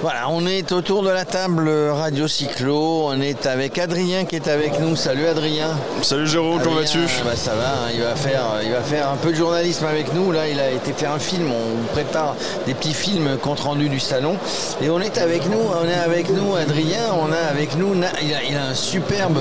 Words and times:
Voilà, 0.00 0.28
on 0.30 0.46
est 0.46 0.70
autour 0.70 1.02
de 1.02 1.10
la 1.10 1.24
table 1.24 1.68
Radio 1.68 2.28
Cyclo. 2.28 3.08
On 3.08 3.20
est 3.20 3.46
avec 3.46 3.78
Adrien 3.78 4.26
qui 4.26 4.36
est 4.36 4.46
avec 4.46 4.78
nous. 4.78 4.94
Salut 4.94 5.26
Adrien. 5.26 5.76
Salut 6.02 6.28
Jérôme, 6.28 6.60
comment 6.62 6.76
vas-tu 6.76 7.00
bah, 7.24 7.34
Ça 7.34 7.50
va, 7.56 7.70
hein, 7.70 7.90
il, 7.92 8.00
va 8.02 8.14
faire, 8.14 8.42
il 8.62 8.70
va 8.70 8.80
faire 8.80 9.10
un 9.10 9.16
peu 9.16 9.30
de 9.30 9.34
journalisme 9.34 9.86
avec 9.86 10.14
nous. 10.14 10.30
Là, 10.30 10.46
il 10.46 10.60
a 10.60 10.70
été 10.70 10.92
faire 10.92 11.10
un 11.10 11.18
film. 11.18 11.50
On 11.50 11.92
prépare 11.92 12.36
des 12.66 12.74
petits 12.74 12.94
films 12.94 13.38
compte 13.42 13.58
rendu 13.58 13.88
du 13.88 13.98
salon. 13.98 14.36
Et 14.80 14.88
on 14.88 15.00
est 15.00 15.18
avec 15.18 15.46
nous, 15.46 15.58
on 15.58 15.88
est 15.88 15.94
avec 15.94 16.30
nous 16.30 16.54
Adrien. 16.54 17.12
On 17.20 17.32
a 17.32 17.50
avec 17.50 17.76
nous, 17.76 17.92
il 18.22 18.56
a, 18.56 18.68
un 18.68 18.74
superbe, 18.74 19.40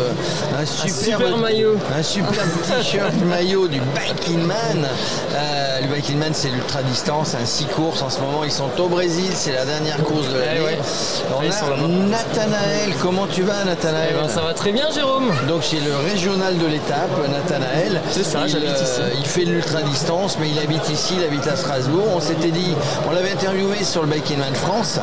un 0.60 0.66
superbe 0.66 1.40
maillot. 1.40 1.76
Un 1.96 2.02
superbe 2.02 2.50
t-shirt 2.64 3.14
maillot 3.30 3.68
du 3.68 3.80
Biking 3.80 4.42
Man. 4.42 4.88
Euh, 5.36 5.82
le 5.82 5.88
Biking 5.94 6.18
Man, 6.18 6.32
c'est 6.34 6.50
l'ultra 6.50 6.82
distance, 6.82 7.36
un 7.36 7.46
six 7.46 7.66
courses. 7.66 8.02
En 8.02 8.10
ce 8.10 8.20
moment, 8.22 8.44
ils 8.44 8.52
sont 8.52 8.72
au 8.80 8.88
Brésil. 8.88 9.30
C'est 9.36 9.54
la 9.54 9.64
dernière 9.64 10.04
course 10.04 10.28
de 10.30 10.40
la 10.40 10.47
on 11.36 11.84
a 11.84 11.88
Nathanaël. 11.88 12.94
Comment 13.02 13.28
tu 13.28 13.44
vas, 13.44 13.64
Nathanaël 13.66 14.16
eh 14.18 14.22
ben, 14.22 14.28
Ça 14.28 14.42
va 14.42 14.54
très 14.54 14.72
bien, 14.72 14.90
Jérôme. 14.92 15.30
Donc, 15.48 15.64
c'est 15.64 15.80
le 15.80 15.96
régional 16.10 16.58
de 16.58 16.66
l'étape, 16.66 17.10
Nathanaël. 17.30 18.02
C'est 18.12 18.24
ça, 18.24 18.48
j'habite 18.48 18.70
ici. 18.82 19.02
Euh, 19.02 19.10
il 19.18 19.26
fait 19.26 19.46
de 19.46 19.52
l'ultra-distance, 19.52 20.38
mais 20.40 20.50
il 20.50 20.60
habite 20.60 20.90
ici, 20.90 21.16
il 21.18 21.24
habite 21.24 21.48
à 21.48 21.56
Strasbourg. 21.56 22.08
On 22.16 22.20
s'était 22.20 22.52
dit, 22.52 22.74
on 23.08 23.12
l'avait 23.12 23.32
interviewé 23.32 23.84
sur 23.84 24.02
le 24.02 24.08
Biking 24.08 24.38
Man 24.38 24.54
France, 24.56 25.00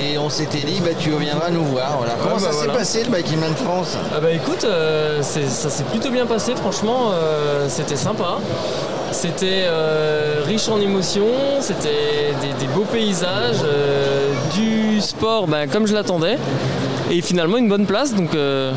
et 0.00 0.18
on 0.18 0.30
s'était 0.30 0.66
dit, 0.66 0.80
bah, 0.80 0.90
tu 0.98 1.12
reviendras 1.12 1.50
nous 1.50 1.64
voir. 1.64 1.98
Voilà. 1.98 2.14
Comment 2.22 2.38
ça 2.38 2.48
bah, 2.48 2.52
s'est 2.60 2.78
passé, 2.78 3.04
le 3.04 3.10
Biking 3.10 3.38
Man 3.38 3.54
France? 3.54 3.96
Ah 4.14 4.20
bah 4.20 4.30
écoute, 4.30 4.64
euh, 4.64 5.22
ça 5.22 5.70
s'est 5.70 5.84
plutôt 5.84 6.10
bien 6.10 6.26
passé, 6.26 6.54
franchement, 6.54 7.10
euh, 7.12 7.66
c'était 7.68 7.96
sympa. 7.96 8.38
C'était 9.12 9.64
euh, 9.66 10.42
riche 10.44 10.68
en 10.68 10.80
émotions, 10.80 11.30
c'était 11.60 12.34
des, 12.58 12.66
beaux 12.66 12.84
paysages, 12.84 13.62
euh, 13.64 14.15
sport 15.06 15.46
ben, 15.46 15.68
comme 15.68 15.86
je 15.86 15.94
l'attendais, 15.94 16.38
et 17.10 17.22
finalement 17.22 17.56
une 17.56 17.68
bonne 17.68 17.86
place, 17.86 18.14
donc, 18.14 18.34
euh, 18.34 18.72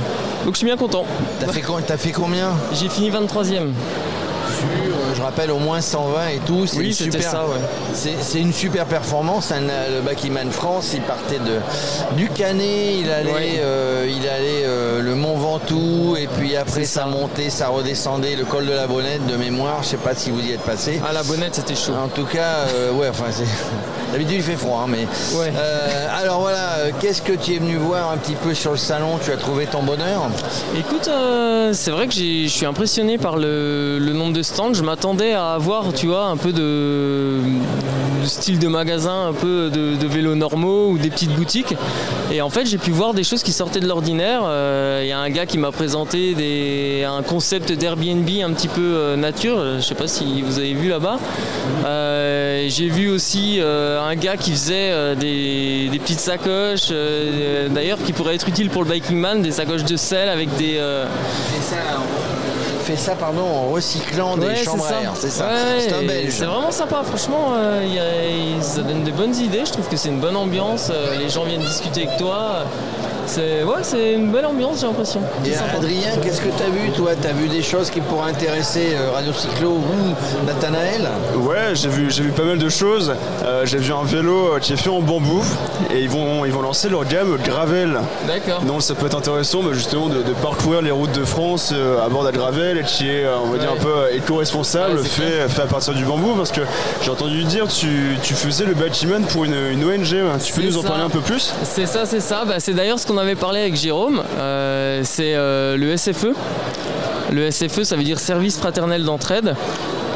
donc 0.45 0.53
je 0.53 0.58
suis 0.58 0.66
bien 0.66 0.77
content. 0.77 1.05
T'as 1.39 1.47
fait, 1.47 1.63
as 1.89 1.97
fait 1.97 2.11
combien? 2.11 2.52
J'ai 2.73 2.89
fini 2.89 3.09
23e 3.09 3.72
je 5.15 5.21
rappelle, 5.21 5.52
au 5.52 5.59
moins 5.59 5.81
120 5.81 6.27
et 6.27 6.39
tout. 6.45 6.65
C'est 6.67 6.83
une, 6.83 6.93
super, 6.93 7.21
ça, 7.21 7.45
c'est, 7.93 8.39
une 8.39 8.53
super 8.53 8.85
performance. 8.85 9.51
le 9.51 10.01
Bakiman 10.01 10.51
France, 10.51 10.91
il 10.93 11.01
partait 11.01 11.39
de, 11.39 12.16
du 12.16 12.29
Canet, 12.29 12.99
il 12.99 13.09
allait, 13.09 13.59
euh, 13.59 14.07
il 14.09 14.27
allait 14.27 14.63
euh, 14.66 15.01
le 15.01 15.16
Mont 15.16 15.38
Ventoux, 15.38 16.16
et 16.17 16.27
puis 16.27 16.55
après 16.55 16.85
ça. 16.85 17.05
montait, 17.05 17.49
ça 17.49 17.69
redescendait, 17.69 18.35
le 18.35 18.45
col 18.45 18.66
de 18.66 18.71
la 18.71 18.88
Bonnette 18.88 19.25
de 19.25 19.35
mémoire. 19.35 19.79
Je 19.83 19.89
sais 19.89 19.97
pas 19.97 20.13
si 20.16 20.31
vous 20.31 20.41
y 20.41 20.51
êtes 20.51 20.61
passé. 20.61 21.01
Ah, 21.07 21.13
la 21.13 21.23
Bonnette, 21.23 21.55
c'était 21.55 21.75
chaud. 21.75 21.94
En 21.94 22.09
tout 22.09 22.25
cas, 22.25 22.67
euh, 22.73 22.91
ouais, 22.94 23.09
enfin, 23.09 23.25
c'est. 23.31 23.45
D'habitude, 24.11 24.38
il 24.38 24.44
fait 24.44 24.55
froid, 24.55 24.85
hein, 24.85 24.89
mais. 24.89 25.07
alors 26.19 26.39
voilà, 26.41 26.91
qu'est-ce 26.99 27.21
que 27.21 27.33
tu 27.33 27.55
es 27.55 27.57
venu 27.59 27.75
voir 27.75 28.11
un 28.11 28.17
petit 28.17 28.33
peu 28.33 28.53
sur 28.53 28.71
le 28.71 28.77
salon? 28.77 29.19
Tu 29.23 29.31
as 29.31 29.38
trouvé 29.38 29.67
ton 29.67 29.83
bonheur? 29.83 30.29
Écoute, 30.75 31.09
c'est 31.73 31.91
vrai 31.91 32.07
que 32.07 32.13
je 32.13 32.47
suis 32.47 32.66
impressionné 32.66 33.17
par 33.17 33.38
le, 33.38 33.99
le 33.99 34.13
nombre 34.13 34.33
de 34.33 34.41
stands. 34.41 34.73
Je 34.73 34.81
m'attends 34.81 34.98
à 35.05 35.53
avoir, 35.53 35.94
tu 35.94 36.08
vois, 36.08 36.25
un 36.25 36.36
peu 36.36 36.52
de, 36.52 37.39
style 38.25 38.59
de 38.59 38.67
magasin, 38.67 39.28
un 39.28 39.33
peu 39.33 39.69
de, 39.69 40.08
vélos 40.08 40.36
normaux 40.36 40.89
ou 40.89 40.97
des 40.97 41.09
petites 41.09 41.31
boutiques. 41.31 41.73
Et 42.31 42.41
en 42.41 42.50
fait, 42.50 42.66
j'ai 42.66 42.78
pu 42.78 42.91
voir 42.91 43.14
des 43.14 43.23
choses 43.23 43.41
qui 43.41 43.53
sortaient 43.53 43.80
de 43.80 43.88
l'ordinaire. 43.88 44.41
Il 44.41 44.50
euh, 44.50 45.06
y 45.06 45.11
a 45.11 45.19
un 45.19 45.30
gars 45.30 45.45
qui 45.45 45.58
m'a 45.58 45.72
présenté 45.72 46.36
des, 46.36 47.06
un 47.09 47.23
concept 47.23 47.72
d'Airbnb 47.72 48.28
un 48.44 48.52
petit 48.52 48.67
peu 48.67 48.81
euh, 48.81 49.16
nature. 49.16 49.78
Je 49.78 49.81
sais 49.81 49.95
pas 49.95 50.08
si 50.08 50.41
vous 50.41 50.59
avez 50.59 50.73
vu 50.73 50.89
là-bas. 50.89 51.17
Euh, 51.86 52.66
j'ai 52.67 52.89
vu 52.89 53.09
aussi 53.09 53.59
un 53.61 54.16
gars 54.16 54.38
qui 54.38 54.52
faisait 54.52 55.16
des, 55.16 55.90
petites 56.00 56.19
sacoches, 56.19 56.91
d'ailleurs, 57.69 58.00
qui 58.03 58.13
pourraient 58.13 58.35
être 58.35 58.50
utiles 58.50 58.69
pour 58.69 58.84
le 58.84 58.90
biking 58.90 59.18
man, 59.18 59.41
des 59.41 59.52
sacoches 59.52 59.85
de 59.85 59.96
sel 59.96 60.29
avec 60.29 60.56
des 60.57 60.79
ça 62.95 63.16
pardon, 63.16 63.44
en 63.44 63.69
recyclant 63.69 64.38
des 64.38 64.55
chambres 64.55 64.85
à 64.85 65.03
air. 65.03 65.13
C'est 65.16 65.29
ça. 65.29 65.50
c'est 65.79 65.94
un 65.94 66.03
belge. 66.03 66.31
C'est 66.31 66.45
vraiment 66.45 66.72
sympa. 66.72 67.03
Franchement, 67.03 67.53
euh, 67.55 68.61
ça 68.61 68.81
donne 68.81 69.03
de 69.03 69.11
bonnes 69.11 69.35
idées. 69.35 69.63
Je 69.66 69.72
trouve 69.72 69.88
que 69.88 69.97
c'est 69.97 70.09
une 70.09 70.19
bonne 70.19 70.35
ambiance. 70.35 70.91
Euh, 70.94 71.17
les 71.17 71.29
gens 71.29 71.44
viennent 71.44 71.61
discuter 71.61 72.05
avec 72.05 72.17
toi. 72.17 72.66
C'est 73.29 73.63
ouais, 73.63 73.84
c'est 73.84 74.13
une 74.13 74.31
belle 74.31 74.47
ambiance, 74.47 74.81
j'ai 74.81 74.88
l'impression. 74.88 75.22
Et 75.45 75.56
Adrien, 75.56 76.17
qu'est-ce 76.19 76.41
que 76.41 76.47
tu 76.47 76.63
as 76.63 76.69
vu 76.69 76.90
toi? 76.90 77.12
Tu 77.13 77.28
as 77.28 77.31
vu 77.31 77.47
des 77.47 77.62
choses 77.62 77.91
qui 77.91 78.01
pourraient 78.01 78.31
intéresser 78.31 78.95
euh, 78.95 79.12
Radio 79.12 79.31
Cyclo 79.34 79.73
ou 79.73 80.45
Nathanaël? 80.47 81.07
Ouais, 81.35 81.75
j'ai 81.75 81.90
vu, 81.90 82.09
j'ai 82.09 82.23
vu 82.23 82.31
pas 82.31 82.41
mal 82.41 82.57
de 82.57 82.69
choses. 82.69 83.13
Euh, 83.45 83.67
j'ai 83.67 83.78
vu 83.78 83.94
un 83.94 84.03
vélo 84.03 84.56
euh, 84.56 84.59
qui 84.59 84.73
est 84.73 84.78
fait 84.78 84.90
en 84.90 85.01
bambou 85.01 85.44
et 85.94 86.01
ils 86.01 86.09
vont, 86.09 86.44
ils 86.44 86.51
vont 86.51 86.63
lancer 86.63 86.90
leur 86.90 87.06
gamme 87.06 87.38
gravel. 87.38 88.00
D'accord. 88.25 88.62
Donc 88.63 88.81
ça 88.81 88.95
peut 88.95 89.06
être 89.06 89.17
intéressant 89.17 89.61
bah, 89.61 89.73
justement 89.73 90.07
de, 90.07 90.23
parcourir 90.41 90.81
les 90.81 90.90
routes 90.90 91.11
de 91.11 91.23
France 91.23 91.72
à 92.03 92.09
bord 92.09 92.23
de 92.23 92.31
gravel 92.31 92.79
et 92.79 92.84
qui 92.84 93.11
est, 93.11 93.28
on 93.28 93.51
va 93.51 93.59
dire, 93.59 93.72
un 93.72 93.84
peu 93.84 94.11
éco-responsable, 94.11 95.03
fait, 95.03 95.47
fait 95.50 95.61
à 95.61 95.67
partir 95.67 95.94
du 95.94 96.03
bambou 96.03 96.34
parce 96.34 96.51
que 96.51 96.61
j'ai 97.03 97.11
entendu 97.11 97.44
dire 97.44 97.67
tu, 97.67 98.17
tu 98.23 98.34
faisais 98.34 98.66
le 98.66 98.73
bâtiment 98.73 99.22
pour 99.22 99.46
une, 99.46 99.53
ONG. 99.84 100.16
Tu 100.44 100.53
peux 100.53 100.63
nous 100.63 100.79
en 100.79 100.84
parler 100.84 101.03
un 101.03 101.09
peu 101.09 101.22
plus? 101.22 101.53
C'est 101.63 101.85
ça, 101.85 102.07
c'est 102.07 102.22
ça. 102.22 102.44
Bah, 102.44 102.59
c'est 102.59 102.73
d'ailleurs 102.73 102.97
ce 102.97 103.06
qu'on 103.06 103.19
avait 103.19 103.35
parlé 103.35 103.62
avec 103.62 103.75
Jérôme, 103.75 104.24
euh, 104.38 105.02
c'est 105.03 105.35
euh, 105.35 105.78
le 105.78 105.96
SFE. 105.96 106.34
Le 107.31 107.52
SFE, 107.52 107.84
ça 107.84 107.96
veut 107.96 108.03
dire 108.03 108.19
Service 108.19 108.57
fraternel 108.57 109.03
d'entraide. 109.03 109.56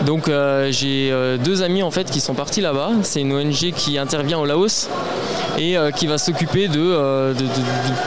Donc 0.05 0.27
euh, 0.27 0.69
j'ai 0.71 1.13
deux 1.43 1.61
amis 1.61 1.83
en 1.83 1.91
fait 1.91 2.09
qui 2.09 2.19
sont 2.19 2.33
partis 2.33 2.61
là-bas. 2.61 2.91
C'est 3.03 3.21
une 3.21 3.33
ONG 3.33 3.71
qui 3.75 3.97
intervient 3.97 4.39
au 4.39 4.45
Laos 4.45 4.89
et 5.57 5.75
qui 5.95 6.07
va 6.07 6.17
s'occuper 6.17 6.67
de, 6.67 7.33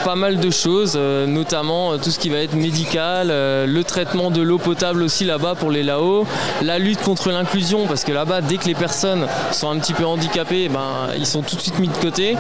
pas 0.05 0.15
mal 0.15 0.39
de 0.39 0.51
choses, 0.51 0.97
notamment 0.97 1.97
tout 1.99 2.11
ce 2.11 2.19
qui 2.19 2.29
va 2.29 2.39
être 2.39 2.55
médical, 2.55 3.29
le 3.29 3.83
traitement 3.83 4.31
de 4.31 4.43
l'eau 4.43 4.59
potable 4.59 5.03
aussi 5.03 5.25
là-bas 5.25 5.55
pour 5.55 5.71
les 5.71 5.83
Laos, 5.83 6.27
la 6.62 6.79
lutte 6.79 7.03
contre 7.03 7.31
l'inclusion 7.31 7.87
parce 7.87 8.05
que 8.05 8.12
là-bas 8.12 8.41
dès 8.41 8.56
que 8.56 8.67
les 8.67 8.75
personnes 8.75 9.27
sont 9.53 9.71
un 9.71 9.79
petit 9.79 9.93
peu 9.93 10.05
handicapées, 10.05 10.65
eh 10.65 10.69
ben, 10.69 11.09
ils 11.17 11.27
sont 11.27 11.43
tout 11.43 11.56
de 11.56 11.61
suite 11.61 11.79
mis 11.79 11.89
de 11.89 11.97
côté. 11.97 12.37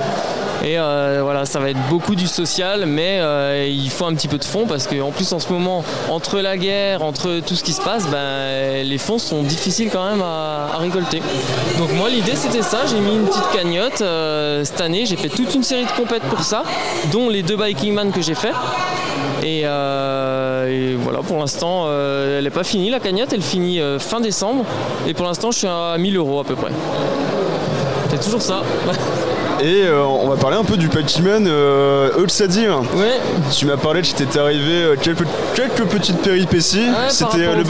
Et 0.64 0.78
euh, 0.78 1.20
voilà, 1.22 1.44
ça 1.44 1.60
va 1.60 1.70
être 1.70 1.88
beaucoup 1.88 2.14
du 2.14 2.26
social, 2.26 2.86
mais 2.86 3.18
euh, 3.20 3.68
il 3.68 3.90
faut 3.90 4.06
un 4.06 4.14
petit 4.14 4.26
peu 4.26 4.38
de 4.38 4.44
fonds 4.44 4.66
parce 4.66 4.86
qu'en 4.86 5.10
plus 5.10 5.32
en 5.32 5.38
ce 5.38 5.52
moment, 5.52 5.84
entre 6.08 6.40
la 6.40 6.56
guerre, 6.56 7.02
entre 7.02 7.40
tout 7.40 7.54
ce 7.54 7.62
qui 7.62 7.72
se 7.72 7.80
passe, 7.80 8.06
ben, 8.08 8.84
les 8.84 8.98
fonds 8.98 9.18
sont 9.18 9.42
difficiles 9.42 9.90
quand 9.92 10.08
même 10.08 10.22
à, 10.22 10.78
récolter. 10.78 11.22
Donc 11.78 11.92
moi 11.94 12.08
l'idée 12.08 12.34
c'était 12.34 12.62
ça, 12.62 12.78
j'ai 12.86 12.98
mis 13.00 13.14
une 13.14 13.26
petite 13.26 13.50
cagnotte 13.52 14.00
euh, 14.00 14.64
cette 14.64 14.80
année, 14.80 14.95
j'ai 15.04 15.16
fait 15.16 15.28
toute 15.28 15.54
une 15.54 15.62
série 15.62 15.84
de 15.84 15.90
compètes 15.90 16.22
pour 16.22 16.42
ça, 16.42 16.62
dont 17.12 17.28
les 17.28 17.42
deux 17.42 17.56
Biking 17.56 17.92
Man 17.92 18.12
que 18.12 18.22
j'ai 18.22 18.34
fait. 18.34 18.52
Et, 19.42 19.62
voilà, 19.62 21.18
pour 21.26 21.38
l'instant, 21.38 21.86
elle 21.90 22.44
n'est 22.44 22.50
pas 22.50 22.64
finie 22.64 22.90
la 22.90 23.00
cagnotte, 23.00 23.32
elle 23.32 23.42
finit 23.42 23.80
fin 23.98 24.20
décembre. 24.20 24.64
Et 25.06 25.14
pour 25.14 25.26
l'instant, 25.26 25.50
je 25.50 25.58
suis 25.58 25.66
à 25.66 25.96
1000 25.98 26.16
euros 26.16 26.40
à 26.40 26.44
peu 26.44 26.54
près. 26.54 26.72
C'est 28.10 28.20
toujours 28.20 28.42
ça. 28.42 28.62
Et 29.60 29.84
euh, 29.84 30.04
on 30.04 30.28
va 30.28 30.36
parler 30.36 30.56
un 30.56 30.64
peu 30.64 30.76
du 30.76 30.88
Pac-Man 30.88 31.46
euh, 31.48 32.10
Ouais. 32.94 33.18
Tu 33.56 33.66
m'as 33.66 33.76
parlé 33.76 34.02
que 34.02 34.08
t'étais 34.08 34.38
arrivé 34.38 34.82
euh, 34.82 34.96
quelques, 35.00 35.24
quelques 35.54 35.84
petites 35.84 36.20
péripéties. 36.20 36.88
c'était 37.08 37.38
le, 37.38 37.64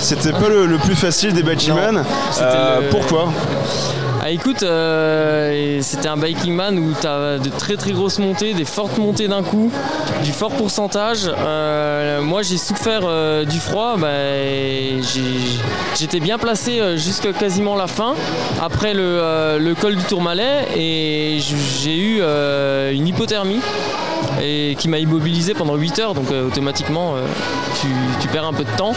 c'était 0.00 0.32
pas 0.32 0.48
le, 0.48 0.76
plus 0.78 0.96
facile 0.96 1.32
des. 1.32 1.44
Euh, 2.40 2.80
pourquoi? 2.90 3.28
Ah, 4.30 4.32
écoute, 4.32 4.62
euh, 4.62 5.80
c'était 5.82 6.06
un 6.06 6.16
biking 6.16 6.54
man 6.54 6.78
où 6.78 6.94
tu 7.00 7.04
as 7.04 7.38
de 7.38 7.48
très 7.50 7.74
très 7.74 7.90
grosses 7.90 8.20
montées, 8.20 8.54
des 8.54 8.64
fortes 8.64 8.96
montées 8.96 9.26
d'un 9.26 9.42
coup, 9.42 9.72
du 10.22 10.30
fort 10.30 10.52
pourcentage. 10.52 11.28
Euh, 11.36 12.22
moi 12.22 12.42
j'ai 12.42 12.56
souffert 12.56 13.00
euh, 13.06 13.44
du 13.44 13.58
froid, 13.58 13.96
bah, 13.96 14.06
j'étais 15.98 16.20
bien 16.20 16.38
placé 16.38 16.96
jusqu'à 16.96 17.32
quasiment 17.32 17.74
la 17.74 17.88
fin, 17.88 18.14
après 18.62 18.94
le, 18.94 19.74
col 19.80 19.96
du 19.96 20.04
Tourmalet, 20.04 20.68
et 20.76 21.40
j'ai 21.82 21.98
eu 21.98 22.22
une 22.94 23.08
hypothermie 23.08 23.60
et 24.40 24.76
qui 24.78 24.86
m'a 24.86 25.00
immobilisé 25.00 25.54
pendant 25.54 25.74
8 25.74 25.98
heures, 25.98 26.14
donc 26.14 26.30
automatiquement 26.30 27.14
tu, 28.20 28.28
perds 28.28 28.46
un 28.46 28.52
peu 28.52 28.62
de 28.62 28.76
temps. 28.76 28.92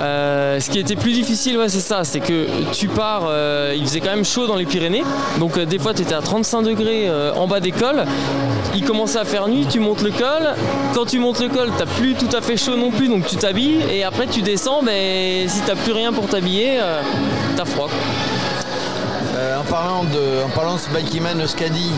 Euh, 0.00 0.60
ce 0.60 0.70
qui 0.70 0.78
était 0.78 0.96
plus 0.96 1.12
difficile, 1.12 1.58
c'est 1.68 1.80
ça, 1.80 2.04
c'est 2.04 2.20
que 2.20 2.46
tu 2.72 2.88
pars, 2.88 3.24
euh, 3.28 3.74
il 3.76 3.84
faisait 3.84 4.00
quand 4.00 4.10
même 4.10 4.24
chaud 4.24 4.46
dans 4.46 4.56
les 4.56 4.66
Pyrénées, 4.66 5.04
donc 5.38 5.56
euh, 5.56 5.64
des 5.64 5.78
fois 5.78 5.94
tu 5.94 6.02
étais 6.02 6.14
à 6.14 6.20
35 6.20 6.62
degrés 6.62 7.10
en 7.34 7.46
bas 7.46 7.60
des 7.60 7.72
cols, 7.72 8.04
il 8.74 8.84
commençait 8.84 9.18
à 9.18 9.24
faire 9.24 9.48
nuit, 9.48 9.66
tu 9.70 9.80
montes 9.80 10.02
le 10.02 10.10
col, 10.10 10.54
quand 10.94 11.06
tu 11.06 11.18
montes 11.18 11.40
le 11.40 11.48
col, 11.48 11.70
t'as 11.78 11.86
plus 11.86 12.14
tout 12.14 12.28
à 12.36 12.40
fait 12.40 12.56
chaud 12.56 12.76
non 12.76 12.90
plus, 12.90 13.08
donc 13.08 13.26
tu 13.26 13.36
t'habilles, 13.36 13.82
et 13.90 14.04
après 14.04 14.26
tu 14.26 14.42
descends, 14.42 14.82
mais 14.82 15.46
si 15.48 15.60
t'as 15.60 15.76
plus 15.76 15.92
rien 15.92 16.12
pour 16.12 16.26
t'habiller, 16.26 16.78
t'as 17.56 17.64
froid. 17.64 17.88
en, 19.58 19.64
parlant 19.64 20.04
de, 20.04 20.44
en 20.44 20.50
parlant 20.50 20.74
de 20.74 20.80
ce 20.80 20.90
Bikiman 20.90 21.40
Euskadi, 21.40 21.90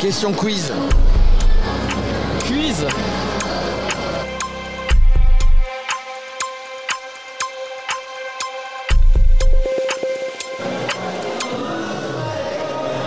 question 0.00 0.32
quiz. 0.32 0.72
Quiz? 2.46 2.86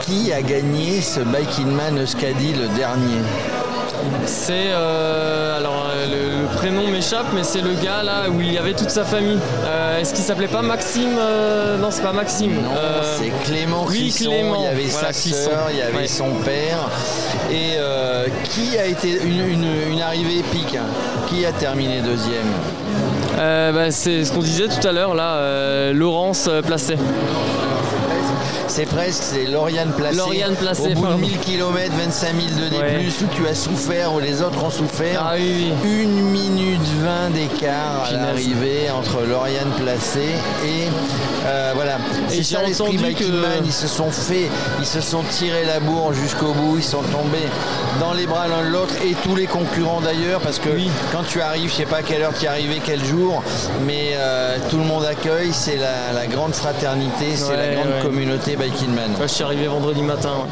Qui 0.08 0.32
a 0.32 0.42
gagné 0.42 1.02
ce 1.02 1.20
Bike 1.20 1.60
in 1.60 1.72
Man 1.72 2.00
Euskadi 2.00 2.54
le 2.54 2.70
dernier 2.78 3.22
C'est 4.26 4.68
euh, 4.70 5.58
alors 5.58 5.86
euh, 5.90 6.06
le, 6.46 6.56
prénom 6.56 6.88
m'échappe, 6.88 7.26
mais 7.36 7.44
c'est 7.44 7.62
le 7.62 7.74
gars 7.74 8.04
là 8.04 8.30
où 8.30 8.40
il 8.40 8.54
y 8.54 8.58
avait 8.58 8.74
toute 8.74 8.90
sa 8.90 9.04
famille. 9.04 9.38
Euh, 9.66 10.00
est-ce 10.00 10.14
qu'il 10.14 10.24
s'appelait 10.24 10.48
pas 10.48 10.62
Maxime 10.62 11.20
Non, 11.82 11.90
c'est 11.92 12.04
pas 12.04 12.14
Maxime. 12.14 12.56
Non, 12.62 12.70
c'est 13.20 13.32
Clément 13.44 13.86
oui, 13.88 14.14
Clément. 14.16 14.56
Il 14.60 14.64
y 14.64 14.68
avait 14.68 14.88
sa 14.88 15.12
sœur, 15.12 15.68
il 15.72 15.78
y 15.78 15.82
avait 15.82 16.08
son 16.08 16.32
père. 16.46 16.90
Et 17.52 17.78
qui 18.46 18.78
a 18.78 18.86
été 18.86 19.22
une, 19.22 20.02
arrivée 20.02 20.40
épique 20.40 20.76
hein 20.76 20.86
Qui 21.28 21.46
a 21.46 21.52
terminé 21.52 22.02
deuxième 22.02 22.48
bah, 23.36 23.92
C'est 23.92 24.24
ce 24.24 24.32
qu'on 24.32 24.40
disait 24.40 24.70
tout 24.70 24.88
à 24.88 24.94
l'heure 24.94 25.16
là, 25.16 25.92
Laurence 25.92 26.50
Placet. 26.66 26.98
C'est 28.68 28.86
presque, 28.86 29.24
c'est 29.24 29.46
Lauriane 29.46 29.92
Placé. 29.94 30.18
Lauriane 30.18 30.56
Placé. 30.56 30.82
Au 30.82 30.90
bout 30.90 31.08
de 31.08 31.14
1000 31.14 31.38
km, 31.40 31.94
25 31.96 32.28
000 32.28 32.48
de 32.60 32.70
D+, 32.70 32.78
où 33.24 33.36
tu 33.36 33.48
as 33.48 33.56
souffert, 33.56 34.14
où 34.14 34.20
les 34.20 34.42
autres 34.42 34.64
ont 34.64 34.70
souffert. 34.70 35.24
Ah, 35.26 35.36
oui, 35.38 35.72
Une 35.84 36.22
minute 36.32 36.82
20 37.02 37.30
d'écart 37.32 38.06
à 38.10 38.12
l'arrivée 38.14 38.90
entre 38.92 39.22
Lauriane 39.26 39.72
Placé 39.82 40.20
et 40.66 40.88
euh, 41.46 41.72
voilà. 41.76 41.98
C'est 42.28 42.44
ça 42.44 42.62
l'esprit 42.62 43.16
que... 43.16 43.24
Ils 43.64 43.72
se 43.72 43.88
sont 43.88 44.12
fait, 44.12 44.50
ils 44.80 44.86
se 44.86 45.02
sont 45.02 45.24
tirés 45.24 45.66
la 45.66 45.80
bourre 45.80 46.14
jusqu'au 46.14 46.54
bout, 46.54 46.78
ils 46.78 46.84
sont 46.84 47.04
tombés 47.04 47.48
dans 48.00 48.14
les 48.14 48.26
bras 48.26 48.48
l'un 48.48 48.64
de 48.68 48.74
l'autre 48.74 48.94
et 49.04 49.14
tous 49.24 49.36
les 49.36 49.48
concurrents 49.48 50.02
d'ailleurs 50.02 50.40
parce 50.42 50.60
que 50.60 50.70
quand 51.12 51.24
tu 51.28 51.42
arrives, 51.42 51.70
je 51.70 51.76
sais 51.76 51.86
pas 51.86 52.02
quelle 52.02 52.22
heure 52.22 52.34
tu 52.38 52.46
es 52.46 52.48
arrivé, 52.48 52.82
quel 52.84 53.04
jour, 53.04 53.44
mais 53.86 54.12
euh, 54.14 54.58
tout 54.70 54.78
le 54.78 54.84
monde 54.84 55.06
accueille, 55.06 55.52
c'est 55.54 55.78
la, 55.78 56.28
grande 56.28 56.54
fraternité, 56.54 57.36
c'est 57.36 57.56
la 57.56 57.76
grande 57.76 58.02
communauté 58.04 58.57
Biking 58.60 58.94
Man. 58.94 59.12
je 59.22 59.28
suis 59.28 59.44
arrivé 59.44 59.68
vendredi 59.68 60.02
matin. 60.02 60.46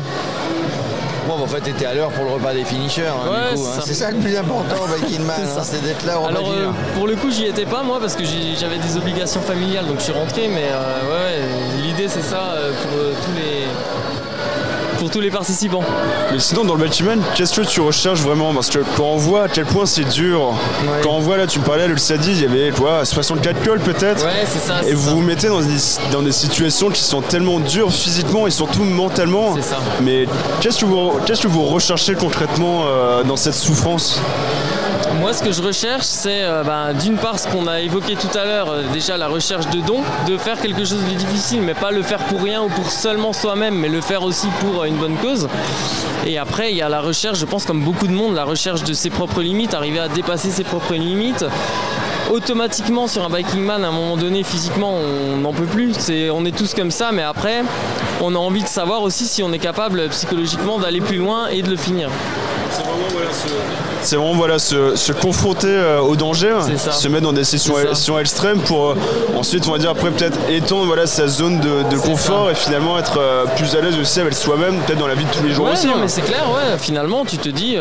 Bon, 1.27 1.41
en 1.43 1.47
fait, 1.47 1.61
tu 1.61 1.71
étais 1.71 1.85
à 1.85 1.93
l'heure 1.95 2.11
pour 2.11 2.25
le 2.25 2.31
repas 2.31 2.53
des 2.53 2.63
finishers. 2.63 3.07
Hein, 3.07 3.31
hein. 3.55 3.55
c'est 3.83 3.95
ça 3.95 4.11
le 4.11 4.17
plus 4.17 4.37
important, 4.37 4.75
Biking 4.95 5.23
Man, 5.25 5.41
hein, 5.41 5.61
c'est 5.63 5.81
d'être 5.83 6.05
là 6.05 6.19
au 6.19 6.25
Alors, 6.25 6.51
euh, 6.51 6.69
pour 6.93 7.07
le 7.07 7.15
coup, 7.15 7.31
j'y 7.31 7.45
étais 7.45 7.65
pas 7.65 7.81
moi 7.81 7.99
parce 7.99 8.15
que 8.15 8.23
j'avais 8.23 8.77
des 8.77 8.95
obligations 8.97 9.41
familiales, 9.41 9.87
donc 9.87 9.97
je 9.97 10.03
suis 10.03 10.13
rentré. 10.13 10.47
Mais 10.47 10.67
euh, 10.69 11.09
ouais, 11.09 11.81
l'idée 11.81 12.07
c'est 12.07 12.21
ça 12.21 12.55
pour 12.83 12.91
tous 12.91 13.35
les 13.35 13.65
pour 14.97 15.09
tous 15.09 15.19
les 15.19 15.29
participants. 15.31 15.83
Mais 16.31 16.39
sinon, 16.39 16.63
dans 16.65 16.75
le 16.75 16.83
bâtiment, 16.83 17.15
qu'est-ce 17.35 17.59
que 17.59 17.65
tu 17.65 17.81
recherches 17.81 18.19
vraiment? 18.21 18.53
Parce 18.53 18.69
que 18.69 18.79
quand 18.95 19.03
on 19.05 19.17
voit 19.17 19.43
à 19.43 19.47
quel 19.47 19.65
point 19.65 19.85
c'est 19.85 20.03
dur, 20.05 20.53
quand 21.03 21.11
on 21.11 21.19
voit 21.19 21.37
là, 21.37 21.47
tu 21.47 21.59
me 21.59 21.63
parlais, 21.65 21.87
le 21.87 21.97
Sadi, 21.97 22.31
il 22.31 22.41
y 22.41 22.45
avait 22.45 22.71
quoi, 22.71 23.05
64 23.05 23.63
cols 23.63 23.79
peut-être? 23.79 24.25
Ouais, 24.25 24.45
c'est 24.47 24.59
ça. 24.59 24.81
Et 24.87 24.93
vous 24.93 25.11
vous 25.11 25.21
mettez 25.21 25.47
dans 25.47 25.61
des, 25.61 25.77
dans 26.11 26.21
des 26.21 26.31
situations 26.31 26.89
qui 26.89 27.01
sont 27.01 27.21
tellement 27.21 27.59
dures 27.59 27.91
physiquement 27.91 28.47
et 28.47 28.51
surtout 28.51 28.83
mentalement. 28.83 29.55
C'est 29.55 29.61
ça. 29.61 29.79
Mais 30.01 30.25
qu'est-ce 30.61 30.79
que 30.79 30.85
vous, 30.85 31.11
qu'est-ce 31.25 31.43
que 31.43 31.47
vous 31.47 31.63
recherchez 31.65 32.13
concrètement 32.15 32.83
euh, 32.87 33.23
dans 33.23 33.35
cette 33.37 33.53
souffrance? 33.55 34.19
Moi, 35.19 35.33
ce 35.33 35.43
que 35.43 35.51
je 35.51 35.61
recherche, 35.61 36.03
c'est 36.03 36.43
euh, 36.43 36.63
bah, 36.63 36.93
d'une 36.93 37.17
part 37.17 37.39
ce 37.39 37.47
qu'on 37.47 37.67
a 37.67 37.81
évoqué 37.81 38.15
tout 38.15 38.37
à 38.37 38.45
l'heure, 38.45 38.69
euh, 38.69 38.83
déjà 38.93 39.17
la 39.17 39.27
recherche 39.27 39.67
de 39.69 39.79
dons, 39.81 40.01
de 40.27 40.37
faire 40.37 40.59
quelque 40.59 40.85
chose 40.85 41.03
de 41.09 41.15
difficile, 41.15 41.61
mais 41.61 41.73
pas 41.73 41.91
le 41.91 42.03
faire 42.03 42.19
pour 42.25 42.41
rien 42.41 42.61
ou 42.61 42.69
pour 42.69 42.91
seulement 42.91 43.33
soi-même, 43.33 43.75
mais 43.75 43.89
le 43.89 44.01
faire 44.01 44.23
aussi 44.23 44.47
pour 44.59 44.81
euh, 44.81 44.85
une 44.85 44.97
bonne 44.97 45.15
cause. 45.15 45.47
Et 46.25 46.37
après, 46.37 46.71
il 46.71 46.77
y 46.77 46.81
a 46.81 46.89
la 46.89 47.01
recherche, 47.01 47.39
je 47.39 47.45
pense 47.45 47.65
comme 47.65 47.81
beaucoup 47.81 48.07
de 48.07 48.13
monde, 48.13 48.35
la 48.35 48.43
recherche 48.43 48.83
de 48.83 48.93
ses 48.93 49.09
propres 49.09 49.41
limites, 49.41 49.73
arriver 49.73 49.99
à 49.99 50.07
dépasser 50.07 50.49
ses 50.49 50.63
propres 50.63 50.93
limites. 50.93 51.45
Automatiquement 52.31 53.07
sur 53.07 53.23
un 53.23 53.29
biking 53.29 53.61
man 53.61 53.83
à 53.85 53.89
un 53.89 53.91
moment 53.91 54.17
donné 54.17 54.43
physiquement 54.43 54.93
on 54.93 55.37
n'en 55.37 55.53
peut 55.53 55.65
plus. 55.65 55.93
On 56.33 56.43
est 56.43 56.55
tous 56.55 56.73
comme 56.73 56.89
ça 56.89 57.11
mais 57.11 57.21
après 57.21 57.63
on 58.19 58.33
a 58.33 58.39
envie 58.39 58.63
de 58.63 58.67
savoir 58.67 59.03
aussi 59.03 59.25
si 59.25 59.43
on 59.43 59.53
est 59.53 59.59
capable 59.59 60.09
psychologiquement 60.09 60.79
d'aller 60.79 61.01
plus 61.01 61.17
loin 61.17 61.47
et 61.49 61.61
de 61.61 61.69
le 61.69 61.77
finir 61.77 62.09
c'est 64.01 64.15
vraiment 64.15 64.33
voilà, 64.33 64.59
se, 64.59 65.11
confronter 65.11 65.67
euh, 65.67 65.99
au 65.99 66.15
danger, 66.15 66.55
se 66.77 67.07
mettre 67.07 67.23
dans 67.23 67.33
des 67.33 67.43
situations 67.43 68.19
extrêmes 68.19 68.59
pour 68.59 68.89
euh, 68.89 68.95
ensuite, 69.35 69.67
on 69.67 69.71
va 69.71 69.77
dire, 69.77 69.89
après 69.89 70.11
peut-être 70.11 70.37
étendre 70.49 70.85
voilà, 70.85 71.07
sa 71.07 71.27
zone 71.27 71.59
de, 71.59 71.97
confort 71.97 72.51
et 72.51 72.55
finalement 72.55 72.99
être 72.99 73.19
euh, 73.19 73.45
plus 73.55 73.75
à 73.75 73.81
l'aise 73.81 73.97
aussi 73.99 74.19
avec 74.19 74.33
soi-même, 74.33 74.75
peut-être 74.81 74.99
dans 74.99 75.07
la 75.07 75.15
vie 75.15 75.25
de 75.25 75.31
tous 75.31 75.43
les 75.43 75.53
jours 75.53 75.67
aussi. 75.71 75.87
Non, 75.87 75.93
hein. 75.93 75.99
mais 76.01 76.07
c'est 76.07 76.21
clair, 76.21 76.43
ouais, 76.51 76.77
finalement, 76.77 77.25
tu 77.25 77.37
te 77.37 77.49
dis. 77.49 77.77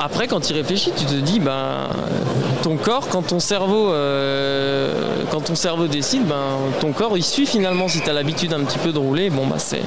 Après, 0.00 0.28
quand 0.28 0.40
tu 0.40 0.52
réfléchis, 0.52 0.92
tu 0.96 1.04
te 1.04 1.14
dis, 1.14 1.40
ben, 1.40 1.88
ton 2.62 2.76
corps, 2.76 3.08
quand 3.08 3.22
ton 3.22 3.40
cerveau, 3.40 3.92
quand 5.30 5.40
ton 5.40 5.54
cerveau 5.54 5.86
décide, 5.86 6.26
ben, 6.26 6.58
ton 6.80 6.92
corps 6.92 7.16
il 7.16 7.24
suit 7.24 7.46
finalement. 7.46 7.88
Si 7.88 8.00
tu 8.00 8.10
as 8.10 8.12
l'habitude 8.12 8.52
un 8.52 8.64
petit 8.64 8.78
peu 8.78 8.92
de 8.92 8.98
rouler, 8.98 9.30
bon, 9.30 9.46
bah, 9.46 9.56
c'est, 9.58 9.82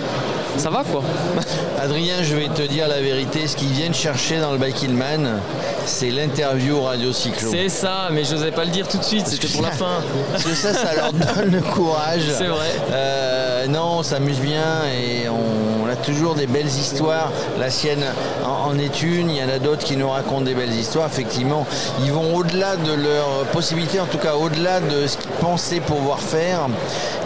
ça 0.58 0.70
va 0.70 0.84
quoi. 0.84 1.02
Adrien, 1.82 2.24
je 2.24 2.36
vais 2.36 2.50
te 2.50 2.62
dire 2.62 2.88
la 2.88 3.02
vérité, 3.02 3.48
ce 3.48 3.56
qu'ils 3.56 3.72
viennent 3.72 3.94
chercher 3.94 4.40
dans 4.40 4.52
le 4.52 4.58
Bike 4.58 4.90
Man, 4.90 5.40
c'est 5.86 6.10
l'interview 6.10 6.82
Radio 6.82 7.14
Cyclo. 7.14 7.50
C'est 7.52 7.70
ça, 7.70 8.10
mais 8.12 8.24
je 8.24 8.36
n'osais 8.36 8.52
pas 8.52 8.66
le 8.66 8.72
dire 8.72 8.88
tout 8.88 8.98
de 8.98 9.04
suite, 9.04 9.28
c'était 9.28 9.48
pour 9.48 9.62
la 9.62 9.72
fin. 9.72 10.02
Parce 10.32 10.44
que 10.44 10.54
ça, 10.56 10.74
ça 10.74 10.94
leur 10.96 11.14
donne 11.14 11.52
le 11.52 11.62
courage. 11.62 12.24
C'est 12.38 12.48
vrai. 12.48 12.70
Euh, 12.92 13.39
non, 13.68 14.00
on 14.00 14.04
s'amuse 14.04 14.40
bien 14.40 14.84
et 14.86 15.28
on, 15.30 15.88
a 15.90 15.96
toujours 15.96 16.36
des 16.36 16.46
belles 16.46 16.68
histoires. 16.68 17.32
La 17.60 17.72
sienne 17.72 18.04
en, 18.46 18.78
est 18.78 19.02
une, 19.02 19.32
il 19.32 19.38
y 19.38 19.44
en 19.44 19.50
a 19.50 19.58
d'autres 19.58 19.84
qui 19.84 19.98
nous 19.98 20.10
racontent 20.10 20.42
des 20.42 20.54
belles 20.54 20.74
histoires. 20.74 21.08
Effectivement, 21.08 21.66
ils 22.04 22.12
vont 22.12 22.36
au-delà 22.36 22.76
de 22.76 22.94
leurs 22.94 23.46
possibilités, 23.52 24.00
en 24.00 24.06
tout 24.06 24.20
cas 24.20 24.36
au-delà 24.36 24.82
de 24.82 25.08
ce 25.08 25.18
qu'ils 25.18 25.32
pensaient 25.32 25.80
pouvoir 25.80 26.20
faire. 26.20 26.68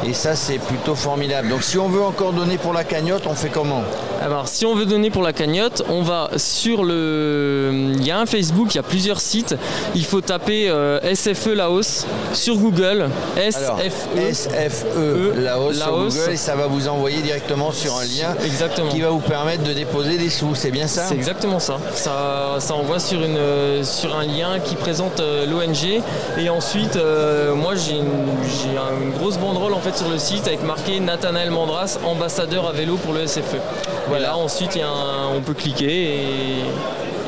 Et 0.05 0.13
ça, 0.13 0.35
c'est 0.35 0.59
plutôt 0.59 0.95
formidable. 0.95 1.49
Donc 1.49 1.63
si 1.63 1.77
on 1.77 1.89
veut 1.89 2.01
encore 2.01 2.31
donner 2.31 2.57
pour 2.57 2.71
la 2.71 2.85
cagnotte, 2.85 3.23
on 3.27 3.35
fait 3.35 3.49
comment? 3.49 3.83
Alors 4.21 4.47
si 4.47 4.65
on 4.65 4.75
veut 4.75 4.85
donner 4.85 5.09
pour 5.09 5.23
la 5.23 5.33
cagnotte, 5.33 5.83
on 5.89 6.01
va 6.01 6.29
sur 6.37 6.85
le... 6.85 7.91
Il 7.95 8.05
y 8.05 8.11
a 8.11 8.19
un 8.19 8.25
Facebook, 8.25 8.73
il 8.73 8.77
y 8.77 8.79
a 8.79 8.83
plusieurs 8.83 9.19
sites. 9.19 9.55
Il 9.95 10.05
faut 10.05 10.21
taper 10.21 10.69
euh, 10.69 10.99
SFE 11.13 11.53
Laos 11.53 12.05
sur 12.31 12.55
Google. 12.55 13.09
SFE. 13.35 14.33
SFE 14.33 15.35
Laos, 15.35 15.73
sur 15.73 15.91
Google 15.91 16.22
et 16.31 16.37
ça 16.37 16.55
va 16.55 16.67
vous 16.67 16.87
envoyer 16.87 17.21
directement 17.21 17.71
sur 17.71 17.95
un 17.97 18.03
lien 18.03 18.35
exactement. 18.43 18.89
qui 18.89 19.01
va 19.01 19.09
vous 19.09 19.19
permettre 19.19 19.63
de 19.63 19.73
déposer 19.73 20.17
des 20.17 20.29
sous. 20.29 20.55
C'est 20.55 20.71
bien 20.71 20.87
ça 20.87 21.05
C'est 21.07 21.15
exactement 21.15 21.59
ça. 21.59 21.77
ça. 21.93 22.57
Ça 22.59 22.75
envoie 22.75 22.99
sur, 22.99 23.23
une, 23.23 23.83
sur 23.83 24.15
un 24.15 24.25
lien 24.25 24.59
qui 24.63 24.75
présente 24.75 25.19
euh, 25.19 25.45
l'ONG. 25.45 26.01
Et 26.37 26.49
ensuite, 26.49 26.95
euh, 26.95 27.55
moi 27.55 27.73
j'ai 27.75 27.97
une, 27.97 29.03
une 29.03 29.11
grosse 29.11 29.37
banderole 29.37 29.73
en 29.73 29.79
fait 29.79 29.95
sur 29.97 30.09
le 30.09 30.17
site 30.17 30.47
avec 30.47 30.63
marqué 30.63 30.99
Nathanaël 30.99 31.51
Mandras, 31.51 31.97
ambassadeur 32.05 32.67
à 32.67 32.71
vélo 32.71 32.97
pour 32.97 33.13
le 33.13 33.27
SFE. 33.27 33.57
Voilà, 34.07 34.37
ensuite 34.37 34.77
on 35.35 35.41
peut 35.41 35.53
cliquer 35.53 36.15
et, 36.15 36.63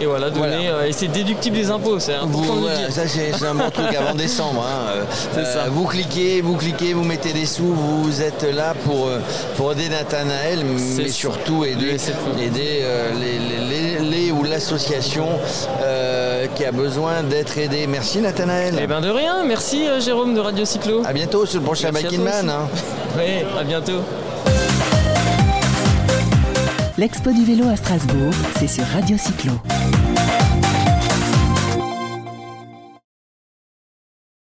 voilà, 0.06 0.30
donner. 0.30 0.70
Euh, 0.70 0.88
et 0.88 0.92
c'est 0.92 1.08
déductible 1.08 1.56
des 1.56 1.70
impôts, 1.70 2.00
c'est 2.00 2.14
important 2.14 2.56
de 2.56 2.62
dire. 2.62 2.92
Ça, 2.92 3.08
c'est 3.08 3.32
un 3.46 3.56
bon 3.56 3.70
truc 3.70 3.94
avant 3.96 4.16
décembre. 4.16 4.66
Hein. 4.68 5.04
Euh, 5.38 5.46
ça. 5.46 5.70
Vous 5.70 5.86
cliquez, 5.86 6.42
vous 6.42 6.56
cliquez, 6.56 6.94
vous 6.94 7.04
mettez 7.04 7.34
des 7.34 7.46
sous, 7.46 7.74
vous 7.74 8.22
êtes 8.22 8.44
là 8.44 8.74
pour, 8.86 9.08
euh, 9.08 9.20
pour 9.58 9.72
aider 9.74 9.90
Nathanaël, 9.90 10.64
mais 10.66 11.10
surtout 11.10 11.66
aider, 11.66 11.98
aider 12.42 12.84
les, 13.20 14.00
les, 14.00 14.32
ou 14.32 14.44
l'association 14.44 15.28
qui 16.56 16.66
a 16.66 16.72
besoin 16.72 17.24
d'être 17.24 17.58
aidée. 17.58 17.88
Merci 17.88 18.20
Nathanaël. 18.20 18.76
Eh 18.82 18.88
bien 18.88 19.02
de 19.02 19.10
rien, 19.10 19.44
merci 19.46 19.86
Jérôme 20.00 20.34
de 20.36 20.40
Radio 20.40 20.66
Cyclo. 20.66 21.02
À 21.06 21.14
bientôt 21.14 21.46
sur 21.46 21.60
le 21.60 21.66
prochain 21.66 21.92
Biking 21.92 22.22
Man. 22.22 22.50
Hein. 22.50 22.68
Oui, 23.18 23.46
à 23.58 23.64
bientôt. 23.64 24.02
L'Expo 26.98 27.32
du 27.32 27.44
vélo 27.44 27.68
à 27.68 27.76
Strasbourg, 27.76 28.34
c'est 28.58 28.68
sur 28.68 28.86
Radio 28.86 29.18
Cyclo. 29.18 29.52